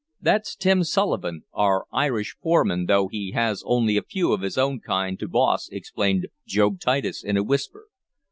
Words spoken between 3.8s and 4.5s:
a few of